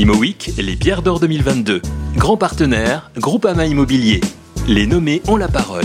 ImoWeek, 0.00 0.52
les 0.56 0.76
pierres 0.76 1.02
d'or 1.02 1.20
2022. 1.20 1.82
Grand 2.16 2.38
partenaire, 2.38 3.10
Groupama 3.18 3.66
Immobilier. 3.66 4.22
Les 4.66 4.86
nommés 4.86 5.20
ont 5.28 5.36
la 5.36 5.48
parole. 5.48 5.84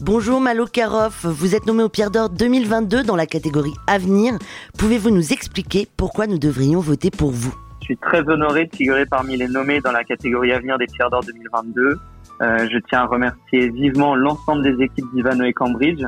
Bonjour 0.00 0.40
Malo 0.40 0.64
Karoff, 0.64 1.26
vous 1.26 1.54
êtes 1.54 1.66
nommé 1.66 1.82
aux 1.82 1.90
Pierres 1.90 2.10
d'Or 2.10 2.30
2022 2.30 3.02
dans 3.02 3.16
la 3.16 3.26
catégorie 3.26 3.74
Avenir. 3.86 4.38
Pouvez-vous 4.78 5.10
nous 5.10 5.34
expliquer 5.34 5.86
pourquoi 5.98 6.26
nous 6.26 6.38
devrions 6.38 6.80
voter 6.80 7.10
pour 7.10 7.32
vous? 7.32 7.54
Je 7.80 7.84
suis 7.84 7.96
très 7.98 8.26
honoré 8.26 8.64
de 8.64 8.74
figurer 8.74 9.04
parmi 9.04 9.36
les 9.36 9.48
nommés 9.48 9.82
dans 9.82 9.92
la 9.92 10.02
catégorie 10.02 10.52
Avenir 10.52 10.78
des 10.78 10.86
Pierres 10.86 11.10
d'Or 11.10 11.22
2022. 11.26 11.98
Euh, 12.40 12.66
je 12.72 12.78
tiens 12.88 13.00
à 13.00 13.06
remercier 13.08 13.68
vivement 13.68 14.16
l'ensemble 14.16 14.62
des 14.62 14.82
équipes 14.82 15.04
d'Ivano 15.12 15.44
et 15.44 15.52
Cambridge 15.52 16.02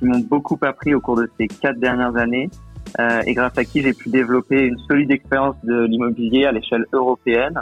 qui 0.00 0.06
m'ont 0.06 0.18
beaucoup 0.18 0.58
appris 0.62 0.92
au 0.92 1.00
cours 1.00 1.16
de 1.16 1.30
ces 1.38 1.46
quatre 1.46 1.78
dernières 1.78 2.16
années 2.16 2.50
euh, 2.98 3.22
et 3.26 3.34
grâce 3.34 3.56
à 3.56 3.64
qui 3.64 3.82
j'ai 3.82 3.92
pu 3.92 4.08
développer 4.08 4.66
une 4.66 4.78
solide 4.78 5.10
expérience 5.10 5.56
de 5.64 5.84
l'immobilier 5.84 6.46
à 6.46 6.52
l'échelle 6.52 6.86
européenne. 6.92 7.60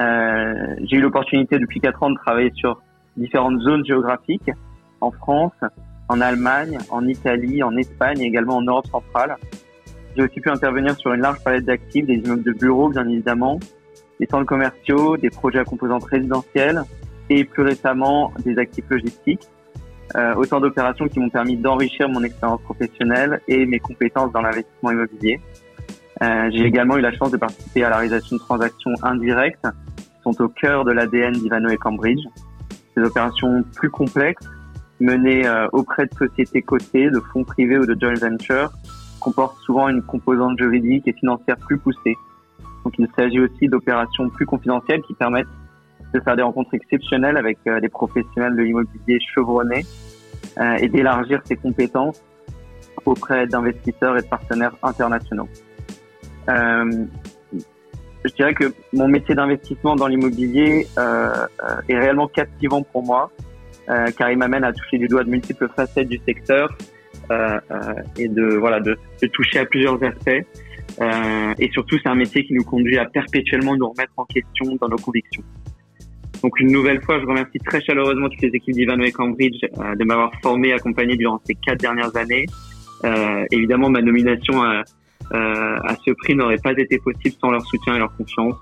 Euh, 0.00 0.74
j'ai 0.82 0.96
eu 0.96 1.00
l'opportunité 1.00 1.58
depuis 1.58 1.80
quatre 1.80 2.02
ans 2.02 2.10
de 2.10 2.16
travailler 2.16 2.52
sur 2.54 2.80
différentes 3.16 3.60
zones 3.60 3.84
géographiques 3.84 4.50
en 5.00 5.10
France, 5.10 5.52
en 6.08 6.20
Allemagne, 6.20 6.78
en 6.90 7.06
Italie, 7.06 7.62
en 7.62 7.76
Espagne 7.76 8.20
et 8.20 8.26
également 8.26 8.56
en 8.56 8.62
Europe 8.62 8.86
centrale. 8.88 9.36
J'ai 10.16 10.22
aussi 10.22 10.40
pu 10.40 10.50
intervenir 10.50 10.96
sur 10.96 11.12
une 11.12 11.20
large 11.20 11.42
palette 11.42 11.64
d'actifs, 11.64 12.06
des 12.06 12.16
immeubles 12.16 12.44
de 12.44 12.52
bureaux 12.52 12.88
bien 12.88 13.08
évidemment, 13.08 13.58
des 14.20 14.26
centres 14.26 14.46
commerciaux, 14.46 15.16
des 15.16 15.30
projets 15.30 15.58
à 15.58 15.64
composante 15.64 16.04
résidentielle 16.04 16.82
et 17.30 17.44
plus 17.44 17.62
récemment 17.62 18.32
des 18.44 18.58
actifs 18.58 18.84
logistiques. 18.88 19.48
Euh, 20.16 20.34
autant 20.34 20.60
d'opérations 20.60 21.08
qui 21.08 21.18
m'ont 21.18 21.30
permis 21.30 21.56
d'enrichir 21.56 22.08
mon 22.08 22.22
expérience 22.22 22.60
professionnelle 22.62 23.40
et 23.48 23.66
mes 23.66 23.80
compétences 23.80 24.30
dans 24.32 24.42
l'investissement 24.42 24.92
immobilier. 24.92 25.40
Euh, 26.22 26.50
j'ai 26.52 26.64
également 26.64 26.96
eu 26.96 27.00
la 27.00 27.12
chance 27.12 27.30
de 27.30 27.36
participer 27.36 27.84
à 27.84 27.90
la 27.90 27.96
réalisation 27.96 28.36
de 28.36 28.40
transactions 28.40 28.92
indirectes 29.02 29.66
qui 29.96 30.22
sont 30.22 30.40
au 30.40 30.48
cœur 30.48 30.84
de 30.84 30.92
l'ADN 30.92 31.32
d'Ivano 31.32 31.68
et 31.68 31.76
Cambridge. 31.76 32.22
Des 32.96 33.02
opérations 33.02 33.64
plus 33.74 33.90
complexes 33.90 34.46
menées 35.00 35.46
euh, 35.46 35.66
auprès 35.72 36.06
de 36.06 36.14
sociétés 36.14 36.62
cotées, 36.62 37.10
de 37.10 37.20
fonds 37.32 37.42
privés 37.44 37.78
ou 37.78 37.86
de 37.86 37.96
joint 38.00 38.14
ventures 38.14 38.70
comportent 39.20 39.58
souvent 39.62 39.88
une 39.88 40.02
composante 40.02 40.58
juridique 40.58 41.08
et 41.08 41.12
financière 41.14 41.56
plus 41.56 41.78
poussée. 41.78 42.14
Donc 42.84 42.94
il 42.98 43.08
s'agit 43.16 43.40
aussi 43.40 43.68
d'opérations 43.68 44.28
plus 44.28 44.46
confidentielles 44.46 45.02
qui 45.02 45.14
permettent 45.14 45.48
de 46.14 46.20
faire 46.20 46.36
des 46.36 46.42
rencontres 46.42 46.74
exceptionnelles 46.74 47.36
avec 47.36 47.58
euh, 47.66 47.80
des 47.80 47.88
professionnels 47.88 48.56
de 48.56 48.62
l'immobilier 48.62 49.18
chevronnés 49.34 49.84
euh, 50.58 50.76
et 50.76 50.88
d'élargir 50.88 51.40
ses 51.44 51.56
compétences 51.56 52.22
auprès 53.04 53.46
d'investisseurs 53.46 54.16
et 54.16 54.22
de 54.22 54.26
partenaires 54.26 54.74
internationaux. 54.82 55.48
Euh, 56.48 57.06
je 58.24 58.32
dirais 58.34 58.54
que 58.54 58.72
mon 58.92 59.08
métier 59.08 59.34
d'investissement 59.34 59.96
dans 59.96 60.06
l'immobilier 60.06 60.86
est 60.96 61.98
réellement 61.98 62.26
captivant 62.26 62.82
pour 62.82 63.04
moi, 63.04 63.30
car 64.16 64.30
il 64.30 64.38
m'amène 64.38 64.64
à 64.64 64.72
toucher 64.72 64.96
du 64.96 65.08
doigt 65.08 65.24
de 65.24 65.28
multiples 65.28 65.68
facettes 65.76 66.08
du 66.08 66.18
secteur 66.26 66.74
et 68.16 68.28
de 68.28 68.56
voilà 68.56 68.80
de, 68.80 68.96
de, 69.20 69.26
toucher 69.26 69.58
à 69.58 69.66
plusieurs 69.66 70.02
aspects. 70.02 70.42
et 71.58 71.70
surtout, 71.72 71.98
c'est 72.02 72.08
un 72.08 72.14
métier 72.14 72.46
qui 72.46 72.54
nous 72.54 72.64
conduit 72.64 72.96
à 72.96 73.04
perpétuellement 73.04 73.76
nous 73.76 73.90
remettre 73.90 74.14
en 74.16 74.24
question 74.24 74.74
dans 74.80 74.88
nos 74.88 74.96
convictions. 74.96 75.44
Donc 76.44 76.60
une 76.60 76.70
nouvelle 76.72 77.00
fois, 77.02 77.18
je 77.18 77.24
remercie 77.24 77.58
très 77.64 77.80
chaleureusement 77.80 78.28
toutes 78.28 78.42
les 78.42 78.50
équipes 78.50 78.74
d'Ivano 78.74 79.02
et 79.02 79.12
Cambridge 79.12 79.64
euh, 79.64 79.94
de 79.94 80.04
m'avoir 80.04 80.30
formé, 80.42 80.74
accompagné 80.74 81.16
durant 81.16 81.40
ces 81.46 81.54
quatre 81.54 81.80
dernières 81.80 82.14
années. 82.18 82.44
Euh, 83.04 83.46
évidemment, 83.50 83.88
ma 83.88 84.02
nomination 84.02 84.62
à, 84.62 84.82
euh, 85.32 85.78
à 85.82 85.96
ce 86.04 86.10
prix 86.10 86.34
n'aurait 86.34 86.58
pas 86.58 86.72
été 86.72 86.98
possible 86.98 87.34
sans 87.40 87.50
leur 87.50 87.64
soutien 87.64 87.94
et 87.94 87.98
leur 87.98 88.14
confiance. 88.14 88.56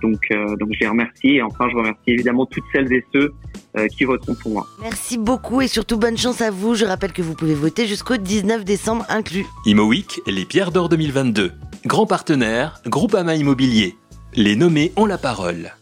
Donc, 0.00 0.20
euh, 0.30 0.56
donc 0.56 0.70
je 0.72 0.80
les 0.80 0.88
remercie 0.88 1.36
et 1.36 1.42
enfin 1.42 1.68
je 1.70 1.76
remercie 1.76 1.98
évidemment 2.06 2.46
toutes 2.46 2.64
celles 2.72 2.90
et 2.94 3.04
ceux 3.12 3.34
euh, 3.76 3.86
qui 3.88 4.04
voteront 4.04 4.34
pour 4.34 4.52
moi. 4.52 4.66
Merci 4.80 5.18
beaucoup 5.18 5.60
et 5.60 5.68
surtout 5.68 5.98
bonne 5.98 6.16
chance 6.16 6.40
à 6.40 6.50
vous. 6.50 6.76
Je 6.76 6.86
rappelle 6.86 7.12
que 7.12 7.20
vous 7.20 7.34
pouvez 7.34 7.54
voter 7.54 7.86
jusqu'au 7.86 8.16
19 8.16 8.64
décembre 8.64 9.04
inclus. 9.10 9.44
ImoWeek, 9.66 10.22
les 10.26 10.46
pierres 10.46 10.70
d'or 10.70 10.88
2022. 10.88 11.52
Grand 11.84 12.06
partenaire, 12.06 12.80
Groupama 12.86 13.34
Immobilier. 13.34 13.96
Les 14.34 14.56
nommés 14.56 14.92
ont 14.96 15.04
la 15.04 15.18
parole. 15.18 15.72